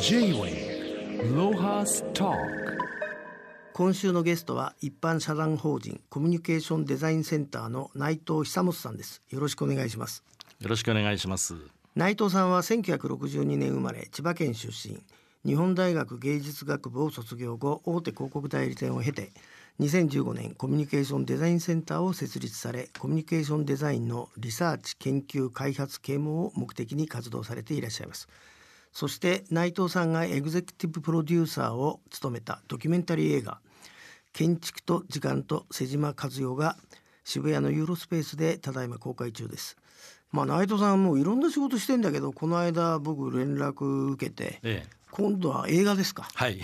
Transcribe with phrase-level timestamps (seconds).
[0.00, 2.34] J-Way ロハスト
[3.72, 9.22] 今週のゲストは一般社団法人コミュニケーションデザインセンターの内藤久本さんです。
[9.30, 10.22] よろしくお願いします。
[10.60, 11.54] よろしくお願いします。
[11.94, 15.02] 内藤さんは1962年生まれ千葉県出身。
[15.46, 19.30] 日本大学芸術学部を卒業後大手広告代理店を経て
[19.78, 28.28] 2015年コミュニケーションデザインセンターを設立されコミュニケーションデザインのリサーチ研究開発啓蒙を目的に活動されていらっしゃいます
[28.96, 33.60] そして内藤さんがエグゼクティブプロデューサーを務めたドキュメンタリー映画
[34.32, 36.78] 「建築と時間」と瀬島和代が
[37.22, 39.76] 渋谷のユーロスペースでただいま公開中です。
[40.32, 46.30] まあ内藤さんもういろんな仕事してんだけどこの間僕連絡受けてええ、今度は映画ですか。
[46.32, 46.58] はい。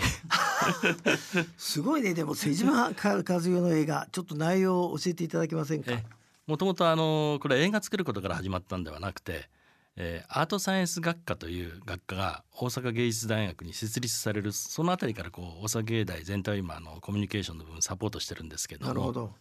[1.55, 2.15] すごいね。
[2.15, 5.91] でも瀬島和代の映画ちょっと内容を教えていただけませんか？
[5.91, 6.03] え
[6.47, 9.47] もともとあのこれ映画作ることから始まったんではなくて、
[9.95, 18.87] えーアートサイエンス学科という学科が大阪芸術大学に設立されるそのあたりからこう大阪芸大全体を今あのコミュニケーションの部分サポートしてるんですけども。
[18.87, 19.31] なるほど。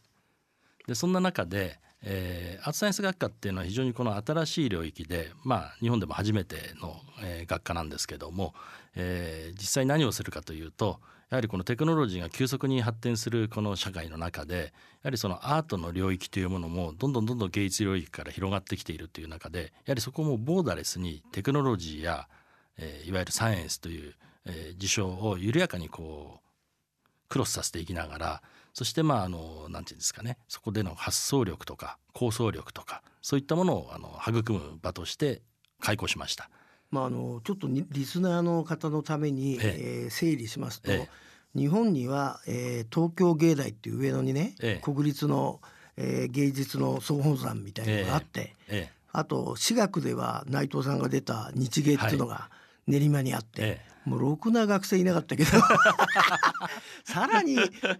[0.86, 8.55] でそんな中で、えーアートサイエンス学科っていうのは非常にこの新しい領域で、まあ、日本でも初めての、えー学科なんですけども、
[8.94, 11.00] えー実際何をするかというと
[11.33, 22.28] やはりこのテクノロジーが急速に発展するこの社会の中でやはりそのアートの領域というものもどんどんどんどん芸術領域から広がってきているという中でやはりそこもボーダレスにテクノロジーや、
[22.77, 28.42] えーいわゆるサイエンスという、えー事象を緩やかにこうクロスさせていきながら
[28.74, 35.41] そしてまああのなんていうんですかねそこでの発想力とか構想力とかそういったものをあの育む場として
[35.80, 36.50] 開講しました。
[36.92, 40.06] まああのちょっとにリスナーの方のために、ええ。
[40.06, 41.08] ー整理しますと、え
[41.56, 44.80] 日本には、えー東京芸大っていう上野にね、ええ。
[44.84, 45.60] 国立の、
[45.96, 48.92] えー芸術の総本山みたいなのがあって、ええ。
[49.10, 52.50] あと私学では内藤さんが出た日芸っていうのが
[52.86, 53.80] 練馬にあって、え。
[54.04, 55.50] もうろくな学生いなかったけど
[57.04, 57.56] さらに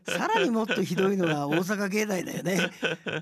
[0.07, 2.71] さらにもっとひどいのが大阪芸大だよね。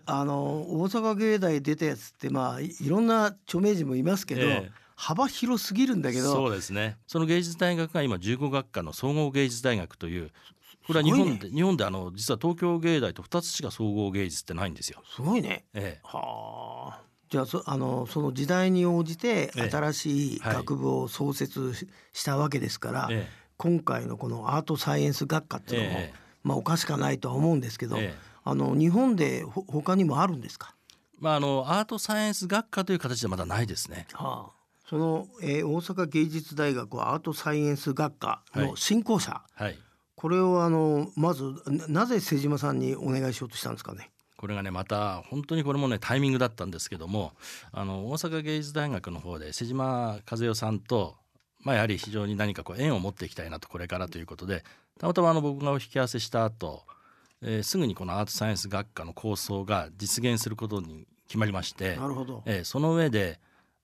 [0.07, 10.31] あの大阪芸大出たやつってまあいいろんな著名人もいますけど、ええ幅広すぎるんだけどそうですねその芸術大学が今15学科の総合芸術大学という
[10.87, 15.03] これは日本で、す日本であの実は東京芸大と2つしか総合芸術ってないんですよ。
[15.15, 15.65] すごいね。
[15.73, 17.01] ええはあ。
[17.29, 30.75] じゃあそあのその時代に応じてええ新しいはい学部を創設ししたわけですから、え今回のこのアートサイエンス学科っていうのも、ええまあおかしかないとは思うんですけど、ええあの日本でほ他にもあるんですか？
[31.19, 34.07] まああのアートサイエンス学科という形ではまだないですね。
[34.13, 34.60] はあ。
[34.91, 39.79] その、えー大阪芸術大学はアートサイエンス学科の新校舎、はい
[40.17, 44.11] これをあのまずななぜ瀬島さんにお願いしようとしたんですかね？
[44.37, 47.33] これがねまた本当にこれもねタイミングだったんですけども
[47.73, 51.17] あの大阪芸術大学の方で瀬島和代さんと、
[51.63, 54.63] まあ、やはり非常に何かこう縁を持っていきたいなとこれからということで
[54.99, 56.85] たまたまあの僕がお引き合わせした後、
[57.41, 62.43] えーすぐにこのアートサイエンス学科の構想が実現することに決まりまして、なるほど。
[62.45, 63.41] えーその上で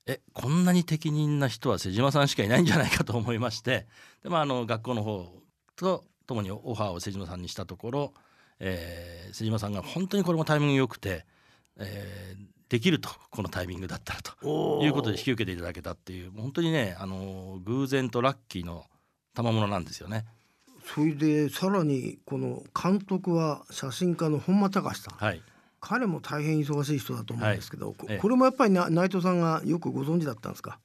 [0.07, 3.87] えこんなに適任な人は瀬島さんしかいないんじゃないかと思いまして
[4.23, 5.33] で、まあ、あの学校の方
[5.75, 8.15] と共にオファーを瀬島さんにしたところ、
[8.61, 11.27] えー瀬島さんが本当にこれもタイミング良くて、
[11.77, 18.87] えーできるとこのタイミングだったらということで引き受けていただけたっていう本当にねあの偶然とラッキーの
[19.35, 20.25] 賜物なんですよね。
[20.85, 25.15] それでさらにこの監督は写真家の本間隆さん。
[25.15, 25.43] はい
[25.89, 28.19] 彼も大変忙しい人だと思うんですけど、こええ。
[28.19, 30.81] これもやっぱりな内藤さんがよくご存知だったんですか？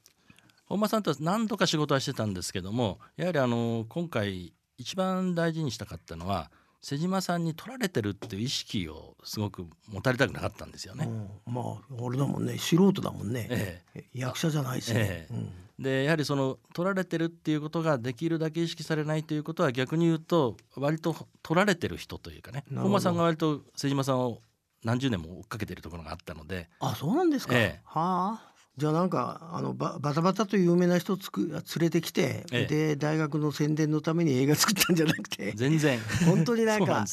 [0.66, 11.06] 本間さんとは何度か仕事はしてたんですけどもやはりあの今回一番大事にしたかったのは瀬島さんに取られてるっていう意識をすごく持たれたくなかったんですよね。
[11.46, 12.56] うん、まああれだもんね。
[12.58, 15.00] 素人だもんね、え役者じゃないしね。
[15.00, 15.82] え、え。
[15.82, 22.64] でやはりその取られてるっていうことができるだけ意識されないということは逆に言うと割と取られてる人というかね。
[22.72, 24.40] 本間さんが割と瀬島さんを
[24.84, 26.68] 何十年も追っかけてるところがあったので。
[26.80, 27.80] あそうなんですか、ええ。
[27.84, 28.52] はあ。
[28.76, 32.66] じゃあなんかあのババタバタと有名な人つく連れてきて、ええ。
[32.66, 35.52] で大学の宣伝のために映画作ったんじゃなくて。
[35.52, 35.98] 全然。
[36.26, 37.04] 本当になんか。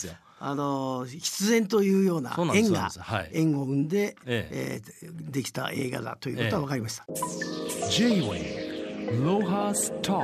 [0.42, 3.32] あの必然というような縁がはい。
[3.34, 5.06] 縁を生んで、ええ。
[5.06, 7.06] ーできた映画だということは分かりました。
[7.90, 10.22] J-Way ロハスト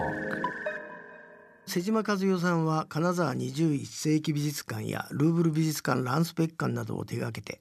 [1.67, 7.59] 瀬島和代さんは金沢21世紀美術館やルーブル美術館ランスペッ館などを手掛けて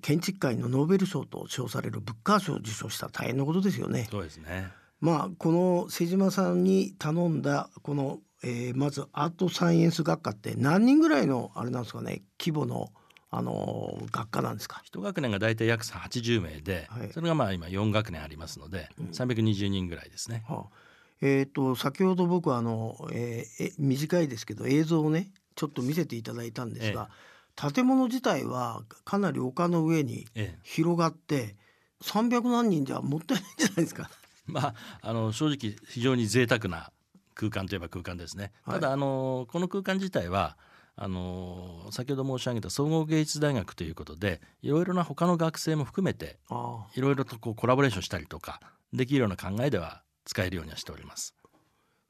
[0.00, 4.08] 建築界のノーベル賞と称されるブッカー賞を受賞した大変なことですよね。
[4.10, 4.68] そうですね。
[5.00, 12.90] まあこの瀬島さんに頼んだこの、えーまずアートサイエンス学科って何人ぐらいのあれなんですかね規模の
[13.30, 14.80] あのー学科なんですか？
[14.84, 20.44] 一学年が大体約80名で、はいそれがまあ今4学年ありますので、320人ぐらいですね。
[20.48, 20.83] はあ
[21.20, 27.08] えー、と先ほど僕はあの、えーえ短いですけど映像をねちょっと見せていただいたんですが、
[27.56, 31.56] 建物自体はかなり丘の上にええ広がって
[32.02, 34.10] 300何人じゃもったいないんじゃないですか。
[34.46, 36.92] まあ、あの正直非常に贅沢な
[37.34, 38.52] 空間といえば空間ですね。
[38.62, 40.56] はいただあのこの空間自体は
[40.96, 48.60] あの先ほど申し上げた総合芸術大学ということでいろいろな他の学生も含めてあいろいろとこうコラボレーションしたりとか
[48.92, 51.34] できるような考えでは使えるようにはしております。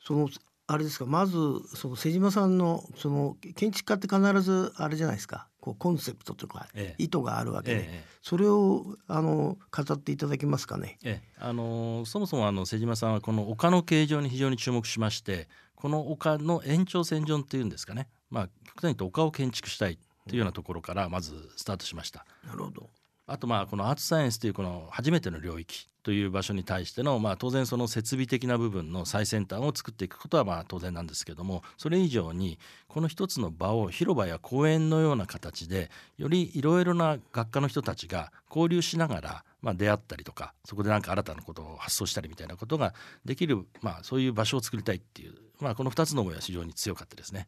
[0.01, 0.29] その
[0.67, 1.35] あれですかまず
[1.75, 10.99] その瀬島さんのその建築家って必ずあれじゃないですかこうコンセプトとかええ意図があるわけで、ええそれをあの語っていただけますかね？
[11.05, 22.25] ええあのそもそもあの瀬島さんはこの丘の形状に非常に注目しましてこの丘の延長線上っていうんですかね、まあ、極端に言うと丘を建築したいというようなところからまずスタートしました。
[22.47, 22.89] なるほど。
[23.27, 42.93] あとまあこのアーツサイエンスというこの初めての領域という場所に対してのまあ当然その設備的な部分の最先端を作っていくことはまあ当然なんですけどもそれ以上にこの一つの場を広場や公園のような形でよりいろいろな学科の人たちが交流しながらまあ出会ったりとかそこで何か新たなことを発想したりみたいなことが
[43.25, 47.47] できるまあそういう場所を作りたいっていうまあこの2つの思いは非常に強かったですね。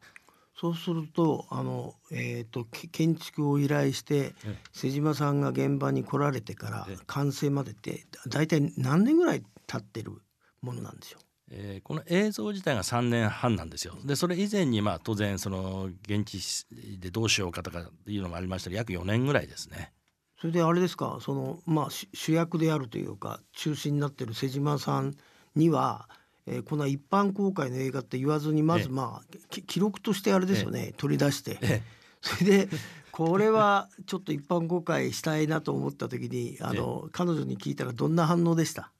[0.59, 10.13] そうするとあの、えー、とけ建築を依頼してえ瀬島さんが現場に来られてからええ完成までって大体何年ぐらい経ってる
[10.61, 11.19] ものなんでしょ
[11.49, 13.95] えーこの映像自体が3年半なんですよ。
[14.03, 16.65] でそれ以前にまあ当然その現地
[16.99, 19.93] でどうしようかとかいうのもありましたが約4年ぐらいですね。
[20.37, 21.19] うそれであれですか？
[21.21, 25.15] その、まあ、主主役であるというか中心になってる瀬島さん
[25.55, 26.09] には、
[26.47, 28.83] えーこの一般公開の映画って言わずにまええ。
[28.83, 31.59] ずまあ、き記録としてあれですよね、取り出して。
[31.61, 31.83] え
[32.21, 32.69] それで
[33.11, 38.91] これはちょっと一般公開したいなと思った時にあの彼女に聞いたらどんな反応でした？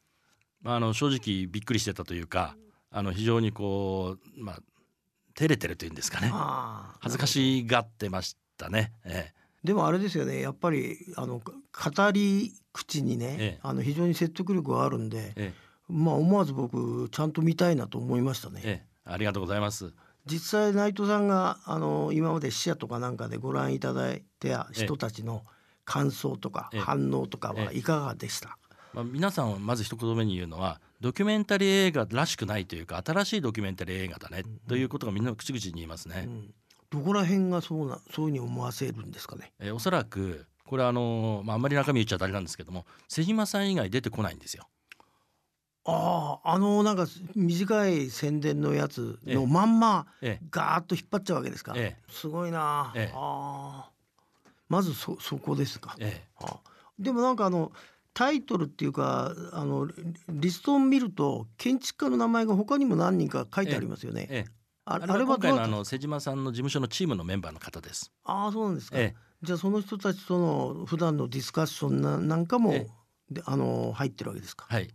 [0.61, 2.55] まあ、あの正直びっくりしてたというか
[2.91, 4.59] あの非常にこうまあ
[5.35, 6.31] 照れてるというんですかね。
[6.99, 8.91] 恥ずかしがってましたね。
[9.05, 9.31] え
[9.63, 10.41] でもあれですよね。
[10.41, 13.59] やっぱりあの語り口にね、ええ。
[13.61, 18.61] あの非常に説得力があるんで、ええまあ思わず僕ちゃんと見たいなと思いましたね。
[18.63, 19.93] ええありがとうございます。
[20.25, 25.43] 実際内藤さんがあの今まで視野とかなんかでご覧いただいた人たちの
[25.85, 28.57] 感想とかええ反応とかはいかがでした、
[28.93, 36.25] まあ、皆さんはまず一言目に言うのはドキュメンタリー映画らしくないというか新しいドキュメンタリー映画だねということがみんな口々に言いますね。
[36.27, 36.53] うん
[36.89, 39.51] どこら辺がそうなそういうふうに思わせるんですかね？
[39.59, 44.67] えーおそらくこれはあのまああんまり中身言っちゃあれなんですけども瀬島さん以外出てこないんですよ。
[45.89, 51.73] あああのなんか短い宣伝のやつのええまんまえガーッと引っ張っちゃうわけですか。
[51.77, 52.91] ええすごいな。
[52.95, 53.91] ええああ
[54.67, 55.95] まずそそこですか。
[55.99, 56.59] ええあ
[56.99, 57.71] でもなんかあの
[58.13, 59.93] タイトルっていうかあのリ
[60.27, 64.27] リストを見ると建築家の名前が他にも何人か書いてありますよね。
[64.29, 64.51] ええ
[64.83, 68.11] ああれは今回のあの瀬島さんの事務所のチームのメンバーの方です。
[68.23, 68.97] ああそうなんですか。
[68.97, 72.87] えじゃあその人たちとの普段のディスカッションななんかも、え
[73.29, 74.65] であの入ってるわけですか。
[74.69, 74.89] はい。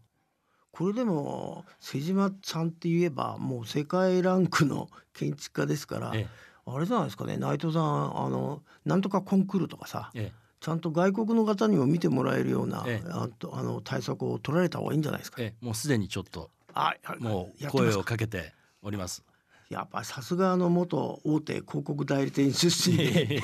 [0.73, 6.27] これでも瀬島さんって言えばもう世界ランクの 建築家ですから、え
[6.65, 10.43] あれじゃないですかね内藤さんあのなんとかコンクールとかさええ。
[10.61, 13.11] ちゃんと外国の方にも見てもらえるような、ええ。
[13.11, 15.43] あとあの対策を取られた方がいいんじゃないですか。
[15.43, 19.25] ええもうすでにちょっとあもう声をかけております。
[19.69, 23.41] やっぱさすがの元大手広告代理店出身や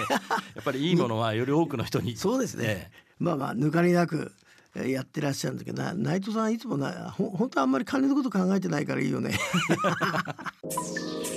[0.60, 2.14] っぱりいいものはより多くの人に。
[2.18, 4.47] そうですね、えまあまあ抜かりなくえー
[4.86, 9.38] やってらっしゃるんだけどな内藤さんいつもなほ本当はあんまり金のこと考えてないからいいよね。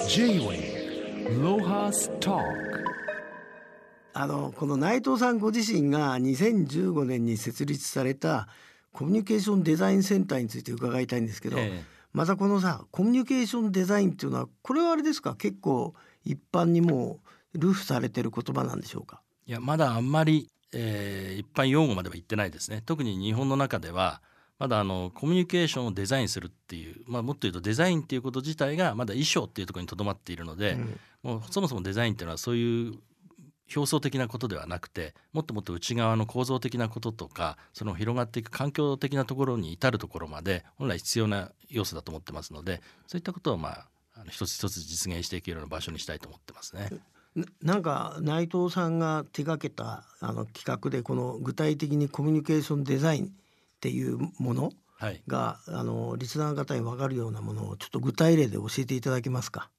[0.08, 2.44] J-Way Lohas Talk.
[4.14, 8.48] あのこの内藤さんご自身が2015年に設立された
[8.92, 15.36] コミュニケーションデザインセンターについて伺いたいんですけど、えまたこのさコミュニケーションデザインっていうのはこれはあれですか？
[15.36, 15.94] 結構
[16.26, 17.20] 一般にも
[17.54, 19.22] うルフされてる言葉なんでしょうか？
[19.48, 22.84] いやまだあんまり、えー一般用語までは言ってないですね。
[22.86, 24.22] 特に日本の中では
[24.60, 32.94] まだあのコミュニケーションをデザインするっていう、まあ、もっと言うとデザインっていうこと自体がまだ衣装っていうところにとどまっているので、うんもうそもそもデザインっていうのはそういう
[33.75, 43.88] 表層的なことではなくてもっともっと内側の構造的なこととかその広がっていく環境的なところに至るところまで本来必要な要素だと思ってますのでそういったことをまあ
[44.30, 46.90] 一つ一つ実現していけるような場所にしたいと思ってますね。
[47.36, 53.30] ななんか内藤さんが手掛けたあの企画でこの具体的にコミュニケーションデザインっ
[53.80, 54.72] ていうもの
[55.02, 59.72] はい、があのリスナー方に分かるようなものをちょっと具体例で教えていただけますか？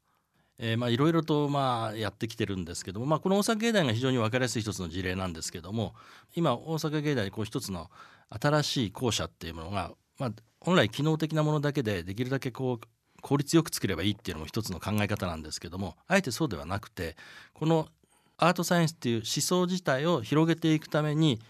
[0.59, 5.95] えーまあいろいろとまあやってきてるんですけども、まあ、この大阪芸大が非常に分かりやすい一つの事例なんですけども
[6.35, 7.89] 今大阪芸大にこう一つの
[8.31, 12.87] 新しい校舎っていうものが、まあ、本来機能的なものだけでできるだけこう
[13.23, 17.17] 効率よく作ればいいっていうのも一つの考え方なんですけどもあえてそうではなくて
[17.55, 17.89] この
[18.37, 21.41] アートサイエンスっていう思想自体を広げていくために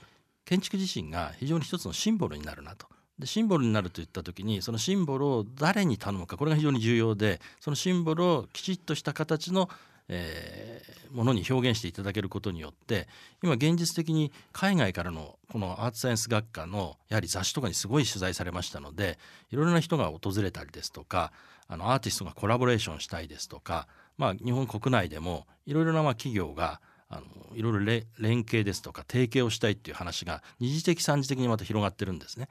[0.44, 2.86] 建築自身が非常に一つのシンボルになるなと。
[3.18, 9.68] でシンボルになるといった時にそのシンボルを誰に頼むかこれが非常に重要でそのシンボルをきちっとした形の
[10.09, 13.09] えー、ものに表現していただけることによって
[13.42, 19.18] 今現実的に海外からのこのアーツサイエンス学科のやはり雑誌とかにすごい取材されましたので
[19.50, 21.32] いろいろな人が訪れたりですとか
[21.68, 23.87] あのアーティストがコラボレーションしたいですとか、
[24.18, 27.80] まあ、日本国内でもいろいろなまあ企業があのいろいろ
[28.18, 32.49] 連携ですとか提携をしたいっていう話が二次的三次的にまた広がってるんですね。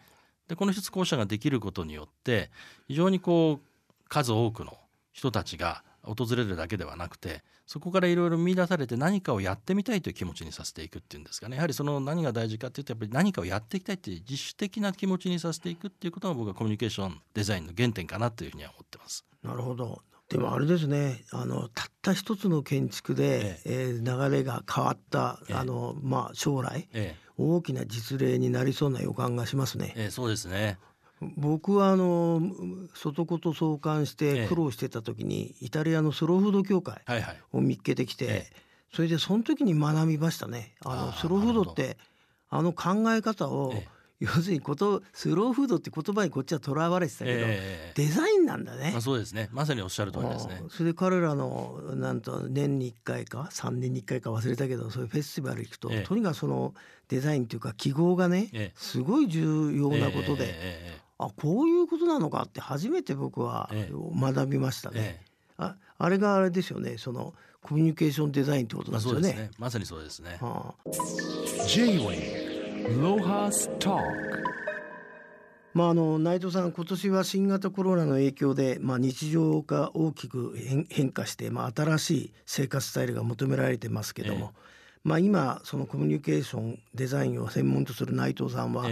[0.48, 2.52] でこの一つ校舎ができることによって
[2.88, 4.78] 非常にこう数多くの
[5.14, 11.56] 人たちが訪れるだけではなくてそこからいろいろ見出されて何かをやってみたいという気持ちにさせていくっていうんですかね。
[11.56, 19.26] やはりその何が大事かっていうとやっぱり何かをやっていきたいっていう自主的な気持ちにさせていくっていうことが僕はコミュニケーションデザインの原点かなというふうには思ってます。
[19.44, 20.02] なるほど。
[20.28, 21.24] でもあれですね。
[21.32, 23.72] あのたった一つの建築で、ええ。
[23.74, 29.94] えー、流れが変わった、ええ、あのまあ、将来、ええ、大きな実例になりそうな予感がしますね。
[29.98, 30.78] ええ、そうですね
[31.38, 32.42] 僕はあの
[32.94, 37.02] 外こと相関して苦労してた時に、イタリアのスローフード協会
[37.52, 38.48] を見っけてきて、
[38.94, 40.74] それでその時に学びましたね。
[40.84, 41.98] あのスローフードって
[42.50, 43.74] あの考え方を、
[44.22, 49.50] 要するにことスローフードって言葉にこっちはとらわれてたけど、えー、デザインなんだね、まあ、そうですね。
[49.52, 50.62] まさにおっしゃる通りですね。
[50.70, 56.76] それで彼らのなんと年に1回か3年に1回か忘れたけどそういうフェスティバル行くと、えー、とにかくその
[57.08, 63.70] デザインというか記号がね、えー、すごい重要なことで、あこういうことなのかって初めて僕は
[64.20, 65.00] 学びましたね。
[65.00, 65.26] ええ、
[65.58, 66.98] ああれがあれですよね。
[66.98, 69.30] そのコミュニケーションデザインってことなんですよね。
[69.30, 69.52] まね。
[69.60, 70.40] まさにそうですね。
[70.42, 74.00] はあ、J-Way ロハスト
[75.74, 80.58] まあ、あの内藤さん今年は新型コロナの影響で、まあ、日常が大きく
[80.90, 84.60] 変化して、まあ、新しい生活スタイルが求められてますけども、え
[85.04, 88.90] まあ、今そのコミュニケーションデザインを専門とする内藤さんは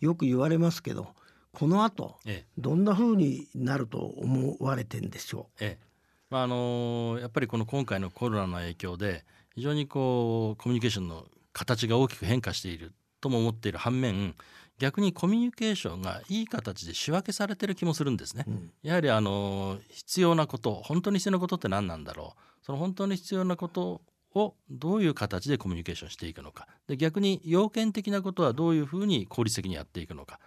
[0.00, 1.08] よく言われますけど、
[1.52, 5.86] この後、ええ、どんなふうになると思われてんでしょう、ええ。
[6.30, 14.34] まああのやっぱりこの今回のコロナの影響で非常にこうコミュニケーションの形が大きく変化しているとも思っている反面
[14.78, 18.44] 逆にコミュニケーションがいい形で仕分けされてる気もするんですね。
[18.48, 22.64] うん、やはりあの必要なこと本当に必要なことって何なんだろう。
[22.64, 24.00] その本当に必要なこと
[24.34, 26.66] をどういう形でコミュニケーションしていくのか。
[26.88, 30.40] で逆に要件的なことはどういうふうに効率的にやっていくのか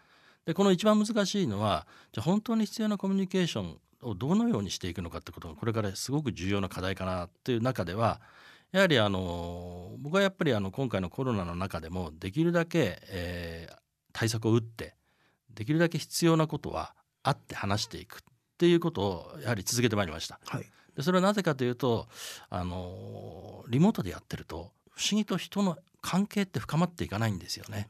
[0.45, 8.21] でこの一番難しいのはじゃ本当に必要なコミュニケーションをどのようにしていくのかってことがこれからすごく重要な課題かなっていう中では
[8.71, 13.75] やはりあの僕はやっぱりあの今回のコロナの中でもできるだけ、えー、
[14.13, 14.95] 対策を打って
[15.53, 18.21] できるだけ必要なことはあって話していくっ
[18.57, 20.39] ていうことをやはり続けてまいりました。
[20.45, 22.07] はい、でそれはなぜかというと
[22.49, 27.89] あのリモートでやってると不思議と人の関係って深まっていかないんですよね。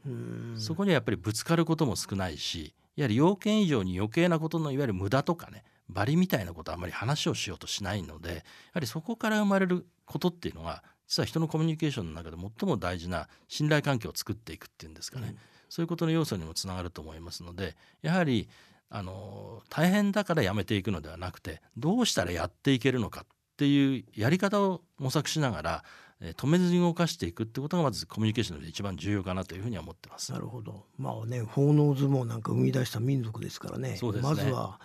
[0.58, 8.42] そこにはやっぱりぶつかることも少ないしやはり要件以上に余計なことのいわゆる無駄とかねバリみたいなことはあまり話をしようとしないのでや
[8.74, 18.48] はりそこから生まれることっていうのは実は人のコミュニケーションの中で最も大事な信頼関係を作っていくっていうんですかね、うん、そういうことの要素にもつながると思いますのでやはり
[18.88, 25.84] あの大変だからやめていくのではなくてどうしたらやっていけるのかっていうやり方を模索しながら
[26.20, 30.32] 止めずに動かしていくってことがまずコミュニケーションで一番重要かなというふうには思ってます。
[30.32, 30.84] なるほど。
[30.98, 33.98] まあね、奉納相撲なんか生み出した民族ですからね。
[34.00, 34.80] ねまずは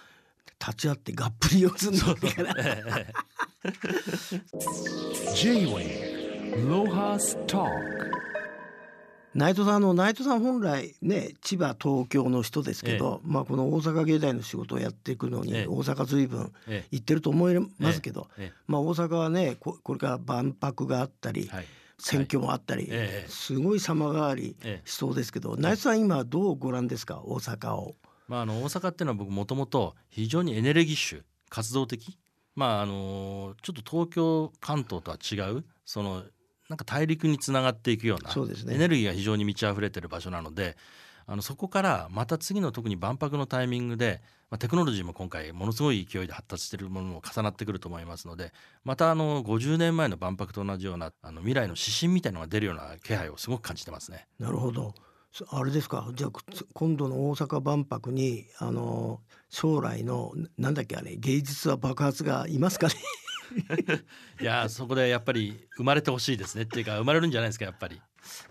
[0.59, 2.53] 立ち会ってがっぷり四つになってから。
[5.35, 8.10] J-Way ロハスター
[9.33, 16.51] 内藤さんの内藤さん本来ね千葉東京の人ですけど、ええ、まあこの大阪芸大の仕事をやっていくのに、大阪随分
[16.91, 18.27] 行ってると思いますけど、
[18.67, 21.65] まあ大阪はねこれから万博があったり、はい、
[21.97, 27.95] 選挙もあったり、はい、すごい様変わりしそうですけど、内藤さん今どうご覧ですか大阪を？
[28.27, 32.17] まああの大阪っていうのは僕もともと非常にエネルギッシュ活動的。
[32.53, 36.23] まああのちょっと東京関東とは違うその
[36.71, 38.31] なんか大陸につながっていくような
[38.73, 40.77] エネルギーが非常に満ち溢れてる場所なので
[41.27, 48.53] あのそこからまた次の特に万博のタイミングで、まあ、テクノロジーも今回ものすごい勢いで発達しているものも重なってくると思いますので
[48.85, 54.27] またあの50年前の万博と同じようなあの未来の指針みたいのが出るような気配をすごく感じてますね。
[54.39, 54.93] なるほど。
[55.49, 56.09] あれですか？
[56.13, 56.31] じゃあ
[56.73, 62.93] 今度の大阪万博にあの将来のなんだっけあれ芸術は爆発がいますかね？
[64.41, 66.63] いやそこでやっぱり生まれてほしいですね。
[66.63, 68.01] っていうか生まれるんじゃないですかやっぱり。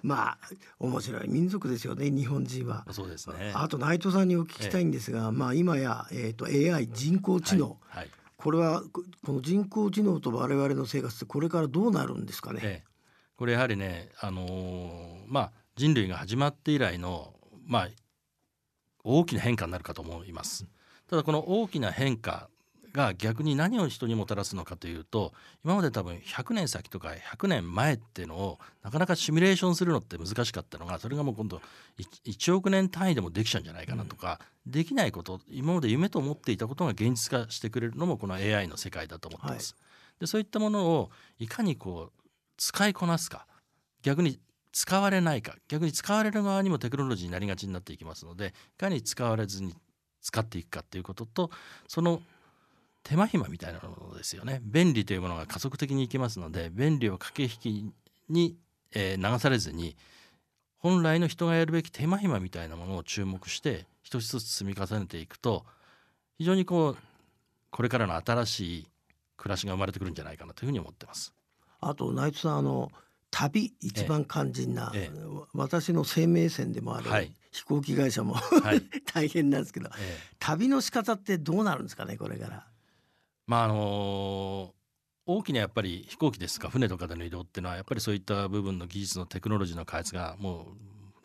[0.02, 0.38] まあ
[0.78, 2.84] 面白い民族ですよね日本人は。
[2.90, 3.52] そうですね。
[3.54, 8.10] あと内藤さんにお聞きしたいんですが、まあ今や、えー、と AI 人工知能、はい、はい。
[8.36, 12.60] これはここの人工知能と我々の生活ってこれからどうなるんですかね？
[12.62, 12.88] ええ、
[13.36, 17.34] これやはりね、あのーまあ、人類が始まって以来の、
[17.66, 17.88] まあ、
[19.04, 20.66] 大きな変化になるかと思います。
[21.06, 22.48] ただこの大きな変化
[22.92, 25.32] が逆に何を人にもたらすのかというと
[25.64, 31.60] 今まで多分100年先とか100年前っていうのをなかなかシミュレーションするのって難しかったのがそれがもう今度
[32.26, 39.76] 1, 億年単位でもできちゃうんじゃないかなとか、できないこと今まで夢と思っていたことが現実化してくれるのもこの AI の世界だと思ってます。
[40.18, 42.22] でそういったものをいかにこう
[42.56, 43.46] 使いこなすか
[44.02, 44.38] 逆に
[44.72, 49.74] 使われないか逆に使われる側にもテクノロジーになりがちになっていきますのでいかに使われずに
[50.22, 51.50] 使っていくかっていうことと
[51.88, 52.20] その
[53.02, 54.60] 手間暇みたいなものですよね。
[54.62, 57.92] 便利というものが加速的にいきますので便利を駆け引き
[58.28, 58.56] に、
[58.92, 59.96] えー流されずに
[60.78, 65.64] 本来の人がやるべき手間暇みたいなものを注目して一つ一つ積み重ねていくと
[66.38, 66.96] 非常にこう
[67.70, 68.86] これからの新しい
[69.36, 71.32] 暮らしが生まれてくるんじゃないかなというふうに思ってます。
[71.80, 72.90] あと内藤さんあの
[73.30, 75.18] 旅一番肝心な、ええ。
[75.54, 77.32] 私の生命線でもある、はい。
[77.52, 78.82] 飛行機会社もはい。
[79.12, 80.18] 大変なんですけどええ。
[80.38, 82.66] 旅の仕方ってどうなるんですかねこれから。
[83.50, 84.72] まああの
[85.26, 90.64] 大きなやっぱり飛行機ですとか船とかでの移動っていうのはやっぱりそういった部分の技術のテクノロジーの開発がもう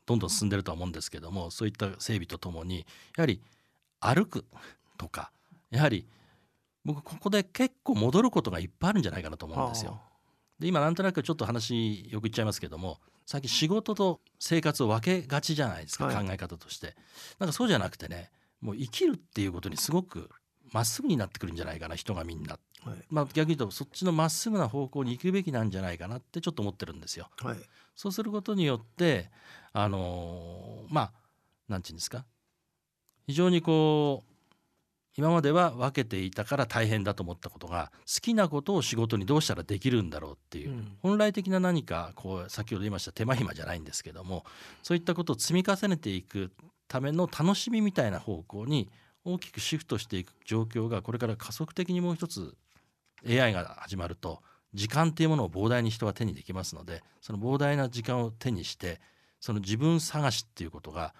[0.07, 3.43] どんどん進んでるとは思うんですけどもそういった整備とともにやはり
[3.99, 4.43] 歩く
[4.97, 5.31] とか
[5.69, 6.07] やはり
[6.83, 10.01] 僕ここで結構戻ることがいっぱいあるんじゃないかなと思うんですよ。
[10.57, 16.15] で今なんとなくちょっと話よく言っちゃいますけども最近仕事と生活を分けがちじゃないですか、はい。
[16.15, 16.95] 考え方として。
[17.37, 20.31] なんかそうじゃなくてねもう生きるっていうことにすごく
[20.71, 22.95] まっすぐになってくるんじゃないかな人がみんな、はい。
[23.09, 27.29] まあ、逆に言うとそっちのまっすぐな方向に行くべきなんじゃないかなってちょっと思ってるんですよ。
[27.37, 27.57] はい。
[27.95, 29.29] そうすることによって
[29.73, 31.11] あのーまあ
[31.67, 32.25] なんて言うんですか。
[33.27, 34.31] 非常にこう
[35.17, 40.97] 今までは分けていたから大変だと思ったことが好きなことを仕事にどうしたらできるんだろうっていう、うん。
[41.01, 44.45] 本来的な何かこう先ほど言いました手間暇じゃないんですけども
[44.83, 46.51] そういったことを積み重ねていく
[46.87, 48.89] ための楽しみみたいな方向に
[49.25, 52.55] 大きくシフトしていく状況がこれから加速的にもう一つ
[53.27, 54.41] AI が始まると
[54.73, 59.01] 時間っていうものを膨大に人は手にできますのでその膨大な時間を手にして
[59.39, 61.13] その自分探しっていうことが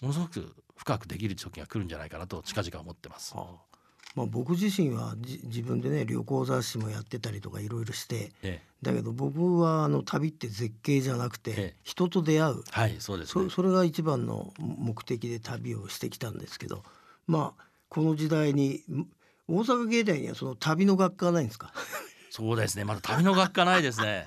[0.00, 3.36] ものすごく深くできる時が来るんじゃないかなと近々思ってます。
[3.36, 3.70] はあ。
[4.16, 8.62] まあ、僕自身はじ自分でね旅行雑誌もやってたりとかいろいろしてええ。
[8.82, 11.76] だけど僕はあの旅って絶景じゃなくて、ええ。
[11.84, 12.62] 人と出会う。
[12.70, 13.44] はいそうですね。
[13.44, 16.82] そそれが一番の目的で旅をしてきたんですけど
[17.30, 19.06] まあこの時代にん
[19.46, 21.72] 大阪芸大にはその旅の学科はないんですか？
[22.30, 22.84] そうですね。
[22.84, 24.26] まだ旅の学科ないですね。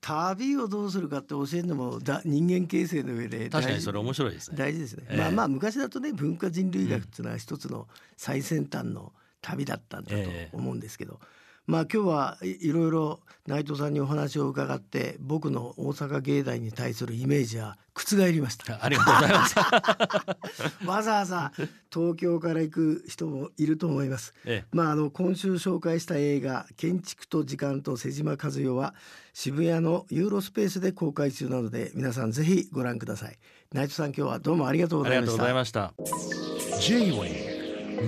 [0.00, 4.56] 旅をどうするかって教えるのもだ人間形成の上で確かにそれ面白いですね。
[4.56, 5.16] 大事ですね、ええ。
[5.16, 10.56] まあまあ昔だとね文化人類学っていうのは一つの最先端の旅だったんだとええ。
[10.56, 11.20] 思うんですけど、
[11.66, 18.78] まあ今日はいいろいろ内藤さんにお話を伺って僕の大阪芸大に対するイメージは覆りました。
[18.84, 19.56] ありがとうございます。
[20.86, 21.52] わざわざ
[21.92, 24.34] 東京から行く人もいると思います。
[24.44, 24.68] ええ。
[24.72, 28.94] まあ、あの今週紹介した映画「建築と時間」と瀬島和代は
[29.34, 33.38] 渋谷のユーロスペースで公開中なので皆さんぜひご覧ください。
[33.72, 36.80] 内藤さん今日はどうもありがとうごありがとうございましたざいました。
[36.80, 37.62] J-Way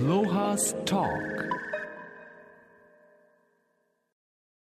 [0.05, 1.54] Lohas Talk